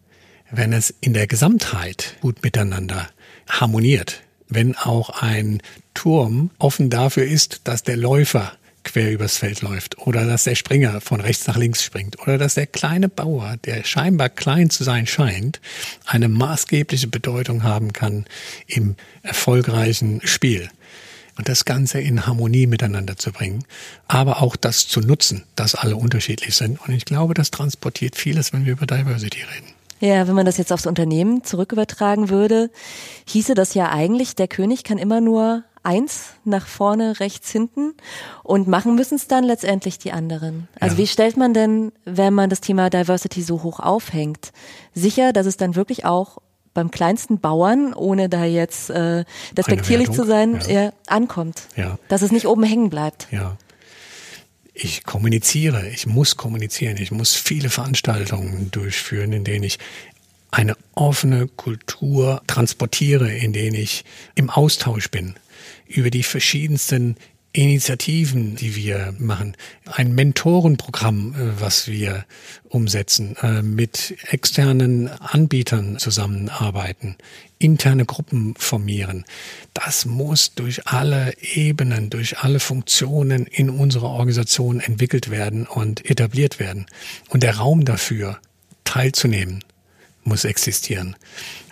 wenn 0.51 0.73
es 0.73 0.95
in 1.01 1.13
der 1.13 1.27
Gesamtheit 1.27 2.17
gut 2.21 2.43
miteinander 2.43 3.09
harmoniert. 3.49 4.23
Wenn 4.49 4.77
auch 4.77 5.11
ein 5.11 5.61
Turm 5.95 6.51
offen 6.59 6.91
dafür 6.91 7.25
ist, 7.25 7.63
dass 7.65 7.83
der 7.83 7.97
Läufer 7.97 8.53
quer 8.85 9.13
übers 9.13 9.37
Feld 9.37 9.63
läuft 9.63 9.99
oder 9.99 10.27
dass 10.27 10.45
der 10.45 10.55
Springer 10.55 11.01
von 11.01 11.21
rechts 11.21 11.47
nach 11.47 11.57
links 11.57 11.83
springt 11.83 12.21
oder 12.21 12.39
dass 12.39 12.55
der 12.55 12.67
kleine 12.67 13.09
Bauer, 13.09 13.57
der 13.65 13.85
scheinbar 13.85 14.29
klein 14.29 14.71
zu 14.71 14.85
sein 14.85 15.07
scheint, 15.07 15.61
eine 16.07 16.29
maßgebliche 16.29 17.09
Bedeutung 17.09 17.63
haben 17.63 17.93
kann 17.93 18.27
im 18.67 18.97
erfolgreichen 19.23 20.21
Spiel. 20.25 20.71
Und 21.39 21.49
das 21.49 21.65
Ganze 21.65 22.01
in 22.01 22.27
Harmonie 22.27 22.67
miteinander 22.67 23.17
zu 23.17 23.33
bringen, 23.33 23.65
aber 24.09 24.43
auch 24.43 24.57
das 24.57 24.89
zu 24.89 25.01
nutzen, 25.01 25.45
dass 25.57 25.75
alle 25.75 25.97
unterschiedlich 25.97 26.55
sind. 26.55 26.79
Und 26.87 26.93
ich 26.93 27.07
glaube, 27.07 27.33
das 27.33 27.51
transportiert 27.51 28.17
vieles, 28.17 28.53
wenn 28.53 28.67
wir 28.67 28.73
über 28.73 28.85
Diversity 28.85 29.39
reden. 29.39 29.73
Ja, 30.01 30.27
wenn 30.27 30.35
man 30.35 30.47
das 30.47 30.57
jetzt 30.57 30.73
aufs 30.73 30.87
Unternehmen 30.87 31.45
zurückübertragen 31.45 32.31
würde, 32.31 32.71
hieße 33.27 33.55
das 33.55 33.75
ja 33.75 33.91
eigentlich, 33.91 34.35
der 34.35 34.49
König 34.49 34.83
kann 34.83 34.97
immer 34.99 35.21
nur 35.21 35.65
eins 35.83 36.35
nach 36.45 36.67
vorne, 36.67 37.21
rechts, 37.21 37.51
hinten 37.51 37.95
und 38.43 38.69
machen 38.69 38.95
müssen 38.95 39.17
es 39.17 39.29
dann 39.29 39.45
letztendlich 39.45 39.99
die 39.99 40.13
anderen. 40.13 40.69
Also 40.79 40.97
ja. 40.97 40.99
wie 40.99 41.07
stellt 41.07 41.37
man 41.37 41.55
denn, 41.55 41.93
wenn 42.05 42.35
man 42.35 42.51
das 42.51 42.61
Thema 42.61 42.91
Diversity 42.91 43.43
so 43.43 43.63
hoch 43.63 43.81
aufhängt, 43.81 44.53
sicher, 44.95 45.33
dass 45.33 45.47
es 45.47 45.57
dann 45.57 45.77
wirklich 45.77 46.05
auch 46.05 46.39
beim 46.75 46.91
kleinsten 46.91 47.41
Bauern, 47.41 47.95
ohne 47.95 48.29
da 48.29 48.45
jetzt 48.45 48.91
äh, 48.91 49.25
despektierlich 49.57 50.11
zu 50.11 50.25
sein, 50.25 50.61
ja. 50.69 50.85
Ja, 50.85 50.93
ankommt. 51.07 51.63
Ja. 51.77 51.99
Dass 52.09 52.23
es 52.23 52.31
nicht 52.31 52.47
oben 52.47 52.63
hängen 52.63 52.91
bleibt. 52.91 53.27
Ja. 53.31 53.57
Ich 54.73 55.05
kommuniziere, 55.05 55.89
ich 55.89 56.07
muss 56.07 56.37
kommunizieren, 56.37 56.97
ich 56.97 57.11
muss 57.11 57.35
viele 57.35 57.71
Veranstaltungen 57.71 58.71
durchführen, 58.71 59.33
in 59.33 59.45
denen 59.45 59.65
ich 59.65 59.79
eine 60.53 60.77
offene 60.95 61.49
Kultur 61.49 62.41
transportiere, 62.47 63.33
in 63.33 63.53
denen 63.53 63.75
ich 63.75 64.05
im 64.37 64.49
Austausch 64.49 65.11
bin 65.11 65.35
über 65.91 66.11
die 66.11 66.23
verschiedensten 66.23 67.17
Initiativen, 67.53 68.55
die 68.55 68.77
wir 68.77 69.13
machen, 69.19 69.57
ein 69.87 70.15
Mentorenprogramm, 70.15 71.35
äh, 71.35 71.61
was 71.61 71.89
wir 71.89 72.25
umsetzen, 72.69 73.37
äh, 73.43 73.61
mit 73.63 74.17
externen 74.31 75.09
Anbietern 75.09 75.99
zusammenarbeiten, 75.99 77.17
interne 77.59 78.05
Gruppen 78.05 78.55
formieren. 78.57 79.25
Das 79.75 80.07
muss 80.07 80.55
durch 80.55 80.87
alle 80.87 81.35
Ebenen, 81.41 82.09
durch 82.09 82.39
alle 82.39 82.61
Funktionen 82.61 83.47
in 83.47 83.69
unserer 83.69 84.11
Organisation 84.11 84.79
entwickelt 84.79 85.29
werden 85.29 85.67
und 85.67 86.09
etabliert 86.09 86.61
werden. 86.61 86.87
Und 87.31 87.43
der 87.43 87.57
Raum 87.57 87.85
dafür, 87.85 88.39
teilzunehmen, 88.85 89.65
muss 90.23 90.45
existieren. 90.45 91.17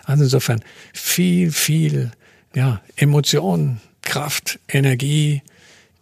Also 0.04 0.24
insofern 0.24 0.64
viel, 0.92 1.52
viel 1.52 2.10
ja, 2.54 2.82
Emotionen, 2.96 3.80
Kraft, 4.08 4.58
Energie, 4.68 5.42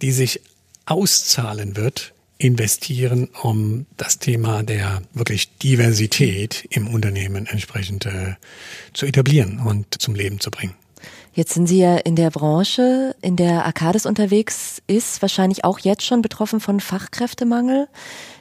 die 0.00 0.12
sich 0.12 0.40
auszahlen 0.86 1.76
wird, 1.76 2.14
investieren, 2.38 3.28
um 3.42 3.86
das 3.96 4.18
Thema 4.18 4.62
der 4.62 5.02
wirklich 5.12 5.56
Diversität 5.58 6.66
im 6.70 6.86
Unternehmen 6.86 7.46
entsprechend 7.46 8.06
äh, 8.06 8.34
zu 8.92 9.06
etablieren 9.06 9.58
und 9.58 10.00
zum 10.00 10.14
Leben 10.14 10.38
zu 10.38 10.50
bringen. 10.50 10.75
Jetzt 11.32 11.54
sind 11.54 11.66
Sie 11.66 11.80
ja 11.80 11.96
in 11.96 12.14
der 12.14 12.30
Branche, 12.30 13.16
in 13.20 13.36
der 13.36 13.66
Arcades 13.66 14.06
unterwegs 14.06 14.80
ist, 14.86 15.20
wahrscheinlich 15.20 15.64
auch 15.64 15.80
jetzt 15.80 16.04
schon 16.04 16.22
betroffen 16.22 16.60
von 16.60 16.78
Fachkräftemangel. 16.80 17.88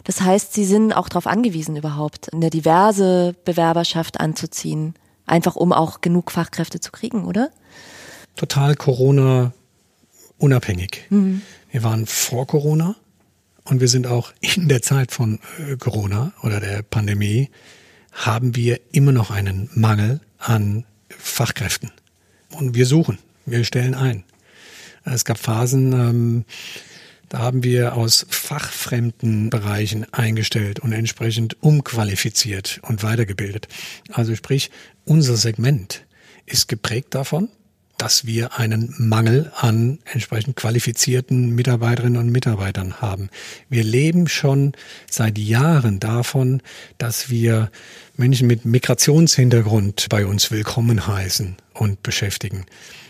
Das 0.03 0.21
heißt, 0.21 0.53
Sie 0.53 0.63
sind 0.63 0.93
auch 0.93 1.09
darauf 1.09 1.27
angewiesen, 1.27 1.75
überhaupt 1.75 2.31
eine 2.33 2.49
diverse 2.49 3.35
Bewerberschaft 3.43 4.19
anzuziehen, 4.19 4.93
einfach 5.25 5.55
um 5.55 5.73
auch 5.73 6.01
genug 6.01 6.31
Fachkräfte 6.31 6.79
zu 6.79 6.91
kriegen, 6.91 7.25
oder? 7.25 7.49
Total 8.35 8.75
Corona 8.75 9.53
unabhängig. 10.37 11.05
Mhm. 11.09 11.41
Wir 11.71 11.83
waren 11.83 12.05
vor 12.05 12.47
Corona 12.47 12.95
und 13.63 13.81
wir 13.81 13.87
sind 13.87 14.07
auch 14.07 14.33
in 14.39 14.67
der 14.67 14.81
Zeit 14.81 15.11
von 15.11 15.39
äh, 15.59 15.77
Corona 15.77 16.33
oder 16.43 16.59
der 16.59 16.83
Pandemie 16.83 17.49
haben 18.11 18.55
wir 18.55 18.79
immer 18.91 19.11
noch 19.11 19.29
einen 19.29 19.69
Mangel 19.73 20.21
an 20.37 20.85
Fachkräften. 21.09 21.91
Und 22.51 22.75
wir 22.75 22.85
suchen, 22.85 23.17
wir 23.45 23.63
stellen 23.65 23.93
ein. 23.93 24.23
Es 25.03 25.25
gab 25.25 25.37
Phasen, 25.37 25.93
ähm, 25.93 26.45
da 27.29 27.39
haben 27.39 27.63
wir 27.63 27.95
aus 27.95 28.25
fachfremden 28.29 29.49
Bereichen 29.49 30.05
eingestellt 30.13 30.79
und 30.79 30.93
entsprechend 30.93 31.61
umqualifiziert 31.61 32.79
und 32.83 33.03
weitergebildet. 33.03 33.67
Also 34.11 34.35
sprich, 34.35 34.71
unser 35.03 35.35
Segment 35.35 36.05
ist 36.45 36.67
geprägt 36.67 37.13
davon, 37.13 37.49
dass 37.97 38.25
wir 38.25 38.57
einen 38.57 38.93
Mangel 38.97 39.51
an 39.55 39.99
entsprechend 40.05 40.55
qualifizierten 40.55 41.51
Mitarbeiterinnen 41.51 42.17
und 42.19 42.29
Mitarbeitern 42.29 43.01
haben. 43.01 43.29
Wir 43.69 43.83
leben 43.83 44.27
schon 44.27 44.73
seit 45.09 45.37
Jahren 45.37 45.99
davon, 45.99 46.61
dass 46.97 47.29
wir 47.29 47.71
Menschen 48.15 48.47
mit 48.47 48.65
Migrationshintergrund 48.65 50.07
bei 50.09 50.25
uns 50.25 50.51
willkommen 50.51 51.07
heißen 51.07 51.57
und 51.75 52.01
beschäftigen. 52.03 52.65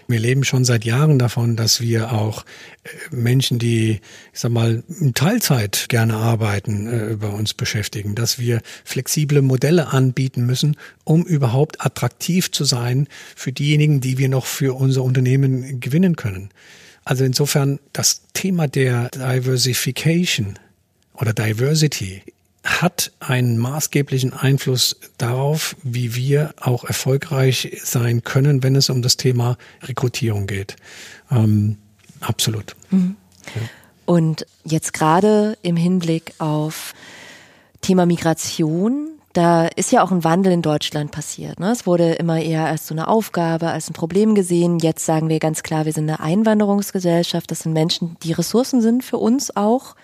Wir 0.07 0.19
leben 0.19 0.43
schon 0.43 0.65
seit 0.65 0.85
Jahren 0.85 1.17
davon, 1.17 1.55
dass 1.55 1.81
wir 1.81 2.11
auch 2.11 2.45
äh, 2.83 3.15
Menschen, 3.15 3.57
die, 3.57 4.01
ich 4.33 4.39
sag 4.39 4.51
mal, 4.51 4.83
in 4.99 5.13
Teilzeit 5.13 5.85
gerne 5.89 6.15
arbeiten, 6.15 6.87
äh, 6.87 7.15
bei 7.15 7.29
uns 7.29 7.53
beschäftigen, 7.53 8.13
dass 8.13 8.37
wir 8.37 8.61
flexible 8.83 9.41
Modelle 9.41 9.87
anbieten 9.87 10.45
müssen, 10.45 10.77
um 11.03 11.23
überhaupt 11.23 11.83
attraktiv 11.83 12.51
zu 12.51 12.65
sein 12.65 13.07
für 13.35 13.51
diejenigen, 13.51 13.99
die 13.99 14.17
wir 14.17 14.29
noch 14.29 14.45
für 14.45 14.75
unser 14.75 15.03
Unternehmen 15.03 15.79
gewinnen 15.79 16.15
können. 16.15 16.49
Also 17.03 17.23
insofern 17.23 17.79
das 17.93 18.23
Thema 18.33 18.67
der 18.67 19.09
Diversification 19.09 20.59
oder 21.13 21.33
Diversity 21.33 22.21
hat 22.65 23.11
einen 23.19 23.57
maßgeblichen 23.59 24.33
Einfluss 24.33 24.97
darauf, 25.17 25.75
wie 25.83 26.15
wir 26.15 26.53
auch 26.59 26.83
erfolgreich 26.83 27.79
sein 27.83 28.23
können, 28.23 28.63
wenn 28.63 28.75
es 28.75 28.89
um 28.89 29.03
das 29.03 29.17
Thema 29.17 29.57
Rekrutierung 29.83 30.47
geht. 30.47 30.75
Ähm, 31.31 31.77
absolut. 32.21 32.75
Mhm. 32.89 33.15
Ja. 33.55 33.61
Und 34.05 34.45
jetzt 34.63 34.93
gerade 34.93 35.57
im 35.61 35.77
Hinblick 35.77 36.33
auf 36.39 36.93
Thema 37.81 38.07
Migration, 38.07 39.09
da 39.33 39.67
ist 39.67 39.91
ja 39.91 40.03
auch 40.03 40.11
ein 40.11 40.23
Wandel 40.23 40.51
in 40.51 40.61
Deutschland 40.63 41.11
passiert. 41.11 41.59
Ne? 41.59 41.71
Es 41.71 41.85
wurde 41.85 42.13
immer 42.13 42.41
eher 42.41 42.65
als 42.65 42.87
so 42.87 42.95
eine 42.95 43.07
Aufgabe, 43.07 43.69
als 43.69 43.89
ein 43.89 43.93
Problem 43.93 44.33
gesehen. 44.33 44.79
Jetzt 44.79 45.05
sagen 45.05 45.29
wir 45.29 45.39
ganz 45.39 45.61
klar, 45.61 45.85
wir 45.85 45.93
sind 45.93 46.09
eine 46.09 46.19
Einwanderungsgesellschaft. 46.19 47.51
Das 47.51 47.59
sind 47.59 47.73
Menschen, 47.73 48.17
die 48.23 48.31
Ressourcen 48.31 48.81
sind 48.81 49.03
für 49.03 49.17
uns 49.17 49.55
auch. 49.55 49.95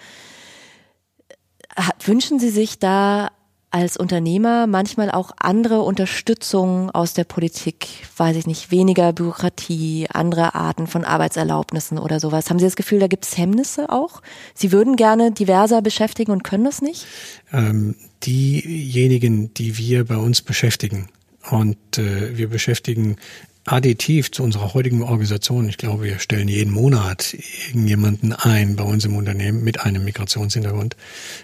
Wünschen 2.06 2.40
Sie 2.40 2.50
sich 2.50 2.80
da 2.80 3.30
als 3.72 3.96
Unternehmer 3.96 4.68
manchmal 4.68 5.10
auch 5.10 5.32
andere 5.38 5.82
Unterstützung 5.82 6.92
aus 6.92 7.14
der 7.14 7.24
Politik, 7.24 7.88
weiß 8.18 8.36
ich 8.36 8.46
nicht, 8.46 8.70
weniger 8.70 9.14
Bürokratie, 9.14 10.08
andere 10.12 10.56
Arten 10.56 10.88
von 10.88 11.06
Arbeitserlaubnissen 11.06 11.98
oder 11.98 12.20
sowas. 12.20 12.50
Haben 12.50 12.60
Sie 12.60 12.66
das 12.66 12.76
Gefühl, 12.76 13.00
da 13.00 13.08
gibt 13.08 13.26
es 13.26 13.38
Hemmnisse 13.38 13.90
auch? 13.90 14.22
Sie 14.54 14.74
würden 14.74 14.98
gerne 14.98 15.32
diverser 15.32 15.82
beschäftigen 15.82 16.34
und 16.34 16.44
können 16.44 16.66
das 16.66 16.82
nicht? 16.82 17.08
Ähm, 17.54 17.96
diejenigen, 18.24 19.54
die 19.54 19.78
wir 19.78 20.04
bei 20.04 20.18
uns 20.18 20.42
beschäftigen, 20.42 21.08
und 21.50 21.98
äh, 21.98 22.38
wir 22.38 22.50
beschäftigen 22.50 23.16
additiv 23.66 24.32
zu 24.32 24.44
unserer 24.44 24.74
heutigen 24.74 25.04
Organisation, 25.04 25.70
ich 25.70 25.78
glaube, 25.78 26.04
wir 26.04 26.20
stellen 26.20 26.48
jeden 26.48 26.74
Monat 26.74 27.36
irgendjemanden 27.68 28.34
ein 28.34 28.76
bei 28.76 28.84
uns 28.84 29.06
im 29.06 29.16
Unternehmen 29.16 29.64
mit 29.64 29.82
einem 29.82 30.04
Migrationshintergrund. 30.04 30.96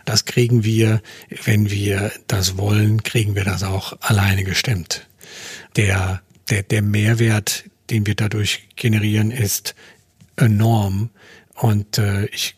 Das 0.06 0.26
kriegen 0.26 0.64
wir, 0.64 1.02
wenn 1.46 1.70
wir 1.70 2.12
das 2.28 2.58
wollen, 2.58 3.04
kriegen 3.04 3.36
wir 3.36 3.44
das 3.44 3.64
auch 3.64 3.94
alleine 4.02 4.44
gestemmt. 4.44 5.08
Der, 5.76 6.22
der, 6.50 6.64
der 6.64 6.82
Mehrwert, 6.82 7.66
den 7.90 8.06
wir 8.08 8.16
dadurch 8.16 8.68
generieren, 8.76 9.32
ist 9.32 9.76
enorm. 10.38 11.12
Und 11.54 11.98
äh, 11.98 12.26
ich 12.28 12.57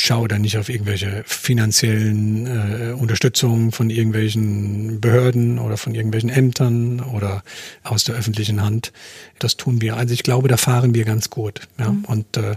schaue 0.00 0.28
da 0.28 0.38
nicht 0.38 0.58
auf 0.58 0.68
irgendwelche 0.68 1.22
finanziellen 1.26 2.46
äh, 2.46 2.92
Unterstützungen 2.92 3.72
von 3.72 3.90
irgendwelchen 3.90 5.00
Behörden 5.00 5.58
oder 5.58 5.76
von 5.76 5.94
irgendwelchen 5.94 6.30
Ämtern 6.30 7.00
oder 7.00 7.42
aus 7.82 8.04
der 8.04 8.14
öffentlichen 8.14 8.62
Hand. 8.62 8.92
Das 9.38 9.56
tun 9.56 9.80
wir. 9.80 9.96
Also 9.96 10.14
ich 10.14 10.22
glaube, 10.22 10.48
da 10.48 10.56
fahren 10.56 10.94
wir 10.94 11.04
ganz 11.04 11.30
gut. 11.30 11.62
Ja? 11.78 11.90
Mhm. 11.90 12.04
Und 12.04 12.36
äh, 12.36 12.56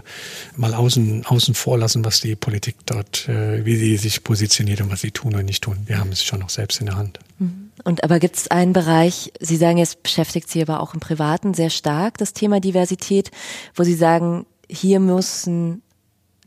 mal 0.56 0.74
außen, 0.74 1.26
außen 1.26 1.54
vor 1.54 1.78
lassen, 1.78 2.04
was 2.04 2.20
die 2.20 2.36
Politik 2.36 2.76
dort, 2.86 3.28
äh, 3.28 3.64
wie 3.64 3.76
sie 3.76 3.96
sich 3.96 4.24
positioniert 4.24 4.80
und 4.80 4.90
was 4.90 5.00
sie 5.00 5.10
tun 5.10 5.34
oder 5.34 5.42
nicht 5.42 5.62
tun. 5.62 5.78
Wir 5.86 5.98
haben 5.98 6.12
es 6.12 6.22
schon 6.24 6.40
noch 6.40 6.50
selbst 6.50 6.80
in 6.80 6.86
der 6.86 6.96
Hand. 6.96 7.18
Mhm. 7.38 7.70
Und 7.84 8.04
aber 8.04 8.18
gibt 8.18 8.36
es 8.36 8.50
einen 8.50 8.72
Bereich, 8.72 9.32
Sie 9.40 9.56
sagen, 9.56 9.78
es 9.78 9.96
beschäftigt 9.96 10.48
Sie 10.48 10.62
aber 10.62 10.80
auch 10.80 10.94
im 10.94 11.00
Privaten 11.00 11.54
sehr 11.54 11.70
stark, 11.70 12.18
das 12.18 12.32
Thema 12.32 12.60
Diversität, 12.60 13.30
wo 13.74 13.82
Sie 13.82 13.94
sagen, 13.94 14.46
hier 14.68 15.00
müssen 15.00 15.82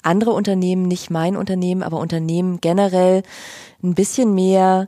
andere 0.05 0.31
Unternehmen, 0.31 0.87
nicht 0.87 1.09
mein 1.09 1.35
Unternehmen, 1.35 1.83
aber 1.83 1.99
Unternehmen 1.99 2.61
generell 2.61 3.23
ein 3.83 3.95
bisschen 3.95 4.33
mehr 4.33 4.87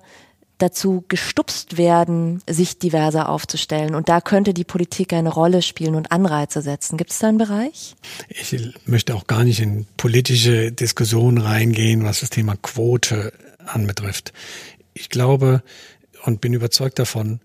dazu 0.58 1.06
gestupst 1.08 1.78
werden, 1.78 2.42
sich 2.50 2.80
diverser 2.80 3.30
aufzustellen. 3.30 3.94
Und 3.94 4.10
da 4.10 4.22
könnte 4.22 4.54
die 4.54 4.64
Politik 4.64 5.14
eine 5.14 5.30
Rolle 5.30 5.62
spielen 5.62 5.96
und 5.96 6.12
Anreize 6.12 6.62
setzen. 6.62 6.98
Gibt 6.98 7.12
es 7.12 7.20
da 7.20 7.28
einen 7.28 7.38
Bereich? 7.38 7.96
Ich 8.30 8.56
möchte 8.86 9.16
auch 9.16 9.28
gar 9.28 9.44
nicht 9.44 9.60
in 9.60 9.86
politische 9.98 10.72
Diskussionen 10.72 11.38
reingehen, 11.38 12.04
was 12.04 12.22
das 12.22 12.32
Thema 12.32 12.56
Quote 12.56 13.34
anbetrifft. 13.66 14.34
Ich 14.94 15.10
glaube 15.10 15.62
und 16.24 16.42
bin 16.42 16.54
überzeugt 16.54 16.98
davon, 16.98 17.40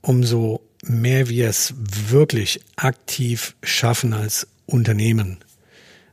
umso 0.00 0.60
mehr 0.82 1.28
wir 1.28 1.48
es 1.48 1.74
wirklich 1.76 2.60
aktiv 2.76 3.56
schaffen 3.62 4.12
als 4.12 4.46
Unternehmen, 4.66 5.38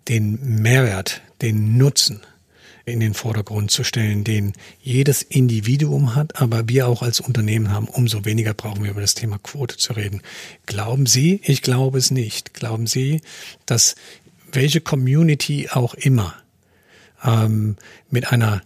den 0.07 0.61
Mehrwert, 0.61 1.21
den 1.41 1.77
Nutzen 1.77 2.21
in 2.85 2.99
den 2.99 3.13
Vordergrund 3.13 3.71
zu 3.71 3.83
stellen, 3.83 4.23
den 4.23 4.53
jedes 4.81 5.21
Individuum 5.21 6.15
hat, 6.15 6.41
aber 6.41 6.67
wir 6.67 6.87
auch 6.87 7.01
als 7.03 7.19
Unternehmen 7.19 7.71
haben, 7.71 7.87
umso 7.87 8.25
weniger 8.25 8.53
brauchen 8.53 8.83
wir 8.83 8.91
über 8.91 9.01
das 9.01 9.13
Thema 9.13 9.37
Quote 9.37 9.77
zu 9.77 9.93
reden. 9.93 10.21
Glauben 10.65 11.05
Sie? 11.05 11.41
Ich 11.43 11.61
glaube 11.61 11.99
es 11.99 12.11
nicht. 12.11 12.53
Glauben 12.53 12.87
Sie, 12.87 13.21
dass 13.65 13.95
welche 14.51 14.81
Community 14.81 15.69
auch 15.71 15.93
immer 15.93 16.35
ähm, 17.23 17.77
mit 18.09 18.31
einer 18.31 18.61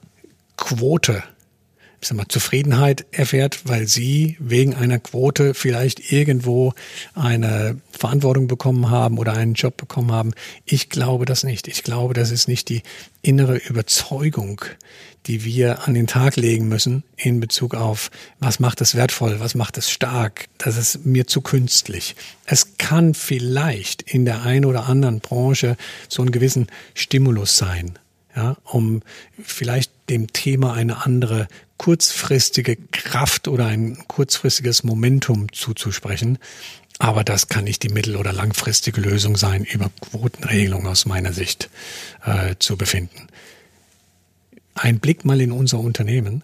Quote 0.57 1.23
ich 2.05 2.09
sag 2.09 2.17
mal, 2.17 2.27
Zufriedenheit 2.27 3.07
erfährt, 3.09 3.61
weil 3.63 3.87
sie 3.87 4.37
wegen 4.39 4.75
einer 4.75 4.99
Quote 4.99 5.55
vielleicht 5.55 6.11
irgendwo 6.11 6.75
eine 7.15 7.81
Verantwortung 7.89 8.45
bekommen 8.45 8.91
haben 8.91 9.17
oder 9.17 9.33
einen 9.33 9.55
Job 9.55 9.75
bekommen 9.75 10.11
haben. 10.11 10.33
Ich 10.65 10.89
glaube 10.89 11.25
das 11.25 11.43
nicht. 11.43 11.67
Ich 11.67 11.81
glaube, 11.81 12.13
das 12.13 12.29
ist 12.29 12.47
nicht 12.47 12.69
die 12.69 12.83
innere 13.23 13.57
Überzeugung, 13.57 14.61
die 15.25 15.45
wir 15.45 15.87
an 15.87 15.95
den 15.95 16.05
Tag 16.05 16.35
legen 16.35 16.67
müssen 16.67 17.01
in 17.17 17.39
Bezug 17.39 17.73
auf, 17.73 18.11
was 18.39 18.59
macht 18.59 18.81
es 18.81 18.93
wertvoll, 18.93 19.39
was 19.39 19.55
macht 19.55 19.79
es 19.79 19.89
stark. 19.89 20.45
Das 20.59 20.77
ist 20.77 21.07
mir 21.07 21.25
zu 21.25 21.41
künstlich. 21.41 22.15
Es 22.45 22.77
kann 22.77 23.15
vielleicht 23.15 24.03
in 24.03 24.25
der 24.25 24.43
einen 24.43 24.65
oder 24.65 24.87
anderen 24.87 25.21
Branche 25.21 25.75
so 26.07 26.21
einen 26.21 26.29
gewissen 26.29 26.67
Stimulus 26.93 27.57
sein, 27.57 27.97
ja, 28.35 28.57
um 28.63 29.01
vielleicht 29.41 29.91
dem 30.09 30.31
Thema 30.33 30.73
eine 30.73 31.03
andere 31.03 31.47
kurzfristige 31.77 32.77
Kraft 32.91 33.47
oder 33.47 33.67
ein 33.67 33.97
kurzfristiges 34.07 34.83
Momentum 34.83 35.51
zuzusprechen. 35.51 36.37
Aber 36.97 37.23
das 37.23 37.49
kann 37.49 37.65
nicht 37.65 37.83
die 37.83 37.89
mittel- 37.89 38.15
oder 38.15 38.31
langfristige 38.31 39.01
Lösung 39.01 39.35
sein, 39.35 39.65
über 39.65 39.91
Quotenregelung 39.99 40.87
aus 40.87 41.05
meiner 41.05 41.33
Sicht 41.33 41.69
äh, 42.25 42.55
zu 42.57 42.77
befinden. 42.77 43.27
Ein 44.75 44.99
Blick 44.99 45.25
mal 45.25 45.41
in 45.41 45.51
unser 45.51 45.79
Unternehmen. 45.79 46.43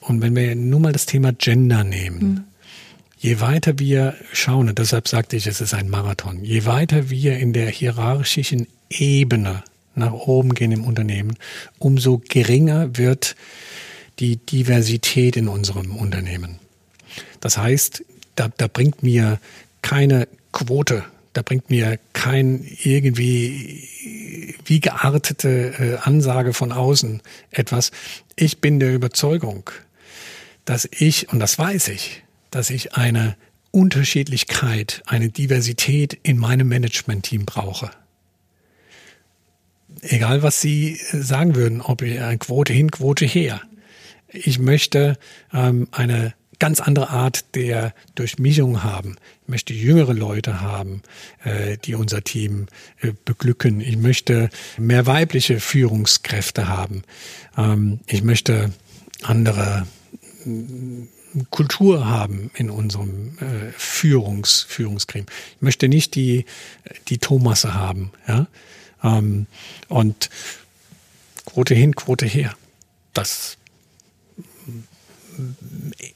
Und 0.00 0.22
wenn 0.22 0.34
wir 0.34 0.54
nur 0.54 0.80
mal 0.80 0.92
das 0.92 1.04
Thema 1.04 1.32
Gender 1.32 1.84
nehmen, 1.84 2.18
mhm. 2.20 2.44
je 3.18 3.40
weiter 3.40 3.78
wir 3.78 4.14
schauen, 4.32 4.68
und 4.68 4.78
deshalb 4.78 5.08
sagte 5.08 5.36
ich, 5.36 5.46
es 5.46 5.60
ist 5.60 5.74
ein 5.74 5.90
Marathon, 5.90 6.42
je 6.42 6.64
weiter 6.64 7.10
wir 7.10 7.38
in 7.38 7.52
der 7.52 7.68
hierarchischen 7.68 8.68
Ebene 8.88 9.62
nach 9.94 10.12
oben 10.12 10.54
gehen 10.54 10.72
im 10.72 10.84
Unternehmen, 10.84 11.36
umso 11.78 12.22
geringer 12.28 12.96
wird 12.96 13.36
die 14.18 14.36
Diversität 14.36 15.36
in 15.36 15.48
unserem 15.48 15.96
Unternehmen. 15.96 16.58
Das 17.40 17.58
heißt, 17.58 18.04
da, 18.34 18.48
da 18.56 18.68
bringt 18.68 19.02
mir 19.02 19.38
keine 19.82 20.28
Quote, 20.52 21.04
da 21.32 21.42
bringt 21.42 21.68
mir 21.68 21.98
kein 22.12 22.66
irgendwie 22.82 23.88
wie 24.64 24.80
geartete 24.80 25.74
äh, 25.78 25.96
Ansage 26.06 26.52
von 26.54 26.72
außen 26.72 27.22
etwas. 27.50 27.90
Ich 28.36 28.60
bin 28.60 28.80
der 28.80 28.94
Überzeugung, 28.94 29.70
dass 30.64 30.88
ich, 30.90 31.32
und 31.32 31.40
das 31.40 31.58
weiß 31.58 31.88
ich, 31.88 32.22
dass 32.50 32.70
ich 32.70 32.94
eine 32.94 33.36
Unterschiedlichkeit, 33.70 35.02
eine 35.06 35.28
Diversität 35.28 36.18
in 36.22 36.38
meinem 36.38 36.68
Management-Team 36.68 37.44
brauche. 37.44 37.90
Egal, 40.00 40.42
was 40.42 40.60
Sie 40.60 40.98
sagen 41.12 41.54
würden, 41.54 41.80
ob 41.80 42.02
eine 42.02 42.38
Quote 42.38 42.72
hin, 42.72 42.90
Quote 42.90 43.26
her 43.26 43.60
ich 44.28 44.58
möchte 44.58 45.18
ähm, 45.52 45.88
eine 45.92 46.34
ganz 46.58 46.80
andere 46.80 47.10
Art 47.10 47.54
der 47.54 47.94
Durchmischung 48.14 48.82
haben. 48.82 49.16
Ich 49.42 49.48
möchte 49.48 49.74
jüngere 49.74 50.14
Leute 50.14 50.60
haben, 50.60 51.02
äh, 51.44 51.76
die 51.76 51.94
unser 51.94 52.22
Team 52.22 52.66
äh, 53.00 53.12
beglücken. 53.24 53.80
Ich 53.80 53.96
möchte 53.96 54.48
mehr 54.78 55.06
weibliche 55.06 55.60
Führungskräfte 55.60 56.68
haben. 56.68 57.02
Ähm, 57.56 58.00
ich 58.06 58.22
möchte 58.22 58.72
andere 59.22 59.86
äh, 60.44 60.50
Kultur 61.50 62.06
haben 62.06 62.50
in 62.54 62.70
unserem 62.70 63.36
äh, 63.38 63.72
Führungs, 63.76 64.64
Führungsgremium. 64.68 65.28
Ich 65.56 65.62
möchte 65.62 65.88
nicht 65.88 66.14
die, 66.14 66.46
die 67.08 67.18
Thomasse 67.18 67.74
haben. 67.74 68.12
Ja? 68.26 68.46
Ähm, 69.02 69.46
und 69.88 70.30
Quote 71.44 71.74
hin, 71.74 71.94
Quote 71.94 72.26
her. 72.26 72.54
Das 73.12 73.58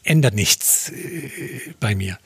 ändert 0.05 0.35
nichts 0.35 0.91
äh, 0.91 1.31
bei 1.81 1.95
mir. 1.95 2.19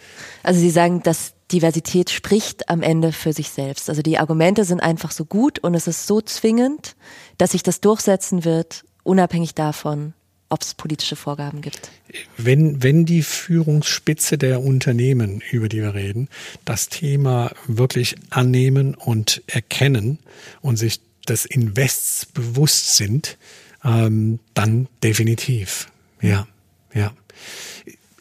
Also 0.42 0.60
Sie 0.60 0.70
sagen, 0.70 1.02
dass 1.02 1.34
Diversität 1.52 2.10
spricht 2.10 2.68
am 2.68 2.82
Ende 2.82 3.12
für 3.12 3.32
sich 3.32 3.50
selbst. 3.50 3.88
Also 3.88 4.02
die 4.02 4.18
Argumente 4.18 4.64
sind 4.64 4.80
einfach 4.80 5.10
so 5.10 5.24
gut 5.24 5.58
und 5.58 5.74
es 5.74 5.86
ist 5.86 6.06
so 6.06 6.20
zwingend, 6.20 6.96
dass 7.38 7.52
sich 7.52 7.62
das 7.62 7.80
durchsetzen 7.80 8.44
wird, 8.44 8.84
unabhängig 9.02 9.54
davon, 9.54 10.14
ob 10.48 10.62
es 10.62 10.74
politische 10.74 11.16
Vorgaben 11.16 11.60
gibt. 11.60 11.90
Wenn, 12.36 12.82
wenn 12.82 13.04
die 13.04 13.22
Führungsspitze 13.22 14.38
der 14.38 14.62
Unternehmen, 14.62 15.42
über 15.50 15.68
die 15.68 15.82
wir 15.82 15.94
reden, 15.94 16.28
das 16.64 16.88
Thema 16.88 17.52
wirklich 17.66 18.16
annehmen 18.30 18.94
und 18.94 19.42
erkennen 19.46 20.18
und 20.60 20.76
sich 20.76 21.00
des 21.28 21.44
Invests 21.44 22.26
bewusst 22.26 22.96
sind, 22.96 23.36
ähm, 23.84 24.38
dann 24.54 24.88
definitiv. 25.02 25.88
Ja, 26.20 26.46
ja. 26.94 27.12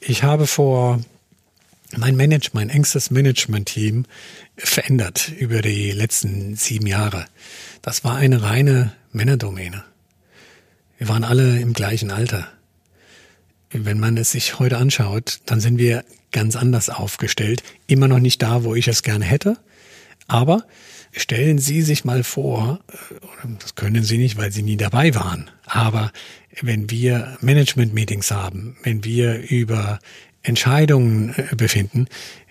Ich 0.02 0.24
habe 0.24 0.48
vor 0.48 1.00
mein 1.96 2.16
Management, 2.16 2.54
mein 2.54 2.70
engstes 2.70 3.12
Management-Team 3.12 4.06
verändert 4.58 5.32
über 5.38 5.62
die 5.62 5.92
letzten 5.92 6.56
sieben 6.56 6.88
Jahre. 6.88 7.26
Das 7.82 8.04
war 8.04 8.16
eine 8.16 8.42
reine 8.42 8.94
Männerdomäne. 9.12 9.84
Wir 10.98 11.08
waren 11.08 11.24
alle 11.24 11.60
im 11.60 11.74
gleichen 11.74 12.12
Alter. 12.12 12.48
Wenn 13.72 14.00
man 14.00 14.18
es 14.18 14.32
sich 14.32 14.60
heute 14.60 14.78
anschaut, 14.78 15.40
dann 15.46 15.60
sind 15.60 15.78
wir 15.78 16.04
ganz 16.32 16.56
anders 16.56 16.90
aufgestellt. 16.90 17.64
Immer 17.88 18.08
noch 18.08 18.20
nicht 18.20 18.42
da, 18.42 18.64
wo 18.64 18.76
ich 18.76 18.88
es 18.88 19.04
gerne 19.04 19.26
hätte. 19.26 19.58
Aber 20.28 20.66
stellen 21.14 21.58
Sie 21.58 21.82
sich 21.82 22.06
mal 22.06 22.24
vor, 22.24 22.80
äh, 22.90 23.48
das 23.60 23.76
können 23.76 24.04
Sie 24.04 24.18
nicht, 24.18 24.38
weil 24.38 24.52
Sie 24.52 24.64
nie 24.64 24.78
dabei 24.78 25.16
waren, 25.16 25.50
aber 25.66 26.12
wenn 26.62 26.90
wir 26.90 27.38
Management-Meetings 27.42 28.32
haben, 28.32 28.78
wenn 28.84 29.04
wir 29.04 29.50
über 29.50 30.00
Entscheidungen 30.44 31.34
äh, 31.36 31.56
befinden, 31.56 32.08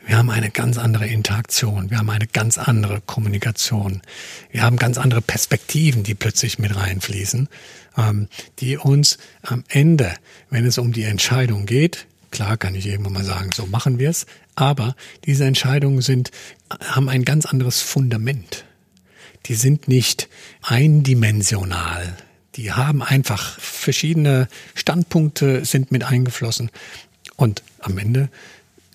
wir 0.06 0.18
haben 0.18 0.30
eine 0.30 0.50
ganz 0.50 0.78
andere 0.78 1.06
Interaktion, 1.06 1.90
wir 1.90 1.98
haben 1.98 2.10
eine 2.10 2.26
ganz 2.26 2.58
andere 2.58 3.00
Kommunikation, 3.00 4.02
wir 4.50 4.62
haben 4.62 4.76
ganz 4.76 4.98
andere 4.98 5.22
Perspektiven, 5.22 6.02
die 6.02 6.14
plötzlich 6.14 6.58
mit 6.58 6.74
reinfließen, 6.74 7.48
ähm, 7.96 8.28
die 8.58 8.76
uns 8.78 9.18
am 9.42 9.62
Ende, 9.68 10.14
wenn 10.50 10.66
es 10.66 10.78
um 10.78 10.92
die 10.92 11.04
Entscheidung 11.04 11.66
geht, 11.66 12.06
klar 12.30 12.56
kann 12.56 12.74
ich 12.74 12.86
irgendwann 12.86 13.12
mal 13.12 13.24
sagen, 13.24 13.50
so 13.52 13.66
machen 13.66 13.98
wir 14.00 14.10
es, 14.10 14.26
aber 14.54 14.96
diese 15.24 15.44
Entscheidungen 15.44 16.02
sind, 16.02 16.30
haben 16.80 17.08
ein 17.08 17.24
ganz 17.24 17.46
anderes 17.46 17.80
Fundament. 17.80 18.64
Die 19.46 19.54
sind 19.54 19.88
nicht 19.88 20.28
eindimensional 20.62 22.16
die 22.56 22.72
haben 22.72 23.02
einfach 23.02 23.58
verschiedene 23.58 24.48
Standpunkte 24.74 25.64
sind 25.64 25.90
mit 25.90 26.04
eingeflossen. 26.04 26.70
Und 27.36 27.62
am 27.80 27.98
Ende 27.98 28.28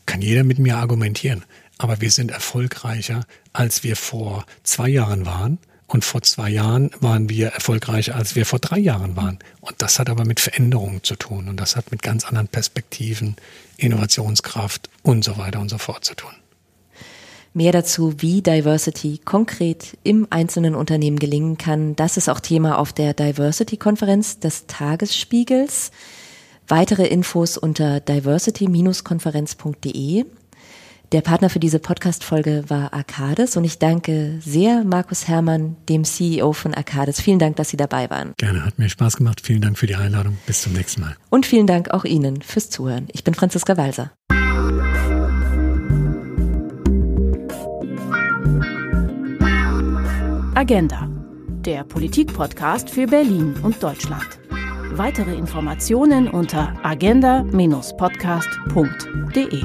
kann 0.06 0.22
jeder 0.22 0.43
mit 0.43 0.60
mir 0.60 0.78
argumentieren. 0.78 1.43
Aber 1.78 2.02
wir 2.02 2.12
sind 2.12 2.32
erfolgreicher, 2.32 3.26
als 3.54 3.84
wir 3.84 3.96
vor 3.96 4.46
zwei 4.63 4.89
Jahren 4.89 5.26
waren 5.26 5.60
Und 5.88 6.04
vor 6.04 6.22
zwei 6.22 6.50
Jahren 6.50 6.91
waren 7.00 7.30
wir 7.30 7.48
erfolgreicher, 7.48 8.15
als 8.15 8.36
wir 8.36 8.46
vor 8.46 8.60
drei 8.60 8.78
Jahren 8.78 9.15
waren. 9.15 9.39
Und 9.62 9.82
das 9.82 10.00
hat 10.00 10.10
aber 10.10 10.26
mit 10.26 10.39
Veränderungen 10.39 11.04
zu 11.04 11.15
tun. 11.15 11.48
Und 11.48 11.58
das 11.58 11.76
hat 11.76 11.91
mit 11.91 12.02
ganz 12.02 12.26
anderen 12.26 12.50
Perspektiven, 12.50 13.38
Innovationskraft 13.78 14.90
und 15.04 15.24
so 15.24 15.38
weiter 15.38 15.60
und 15.60 15.70
so 15.70 15.78
fort 15.78 16.04
zu 16.06 16.16
tun. 16.16 16.32
Mehr 17.54 17.72
dazu, 17.72 18.22
wie 18.22 18.42
Diversity 18.44 19.20
konkret 19.24 19.98
im 20.04 20.28
einzelnen 20.30 20.76
Unternehmen 20.76 21.18
gelingen 21.18 21.58
kann, 21.58 21.96
das 21.96 22.18
ist 22.18 22.30
auch 22.30 22.40
Thema 22.40 22.78
auf 22.78 22.94
der 22.94 23.16
Diversity-Konferenz 23.16 24.38
des 24.40 24.68
Tagesspiegels. 24.68 25.90
Weitere 26.68 27.08
Infos 27.08 27.58
unter 27.58 28.00
diversity-konferenz.de. 28.00 30.26
Der 31.13 31.22
Partner 31.22 31.50
für 31.50 31.60
diese 31.60 31.80
Podcast-Folge 31.80 32.65
war 32.67 32.93
Arcades 32.93 33.56
und 33.56 33.63
ich 33.63 33.80
danke 33.80 34.39
sehr 34.41 34.84
Markus 34.84 35.30
Herrmann, 35.30 35.78
dem 35.88 36.04
CEO 36.04 36.52
von 36.52 36.74
Arcades. 36.74 37.22
Vielen 37.22 37.39
Dank, 37.39 37.56
dass 37.56 37.70
Sie 37.70 37.78
dabei 37.78 38.10
waren. 38.10 38.34
Gerne, 38.38 38.65
hat 38.65 38.78
mir 38.78 38.89
Spaß 38.89 39.15
gemacht. 39.15 39.39
Vielen 39.41 39.62
Dank 39.62 39.78
für 39.78 39.88
die 39.88 39.96
Einladung. 39.96 40.38
Bis 40.46 40.63
zum 40.63 40.74
nächsten 40.74 41.00
Mal. 41.00 41.15
Und 41.30 41.46
vielen 41.46 41.65
Dank 41.65 41.91
auch 41.91 42.04
Ihnen 42.04 42.41
fürs 42.41 42.70
Zuhören. 42.70 43.08
Ich 43.13 43.24
bin 43.24 43.36
Franziska 43.36 43.78
Walser. 43.78 44.12
Agenda, 50.56 51.08
der 51.63 51.86
Politik-Podcast 51.86 52.89
für 52.89 53.08
Berlin 53.08 53.56
und 53.63 53.82
Deutschland. 53.82 54.28
Weitere 54.91 55.36
Informationen 55.36 56.28
unter 56.28 56.74
agenda-podcast.de. 56.84 59.63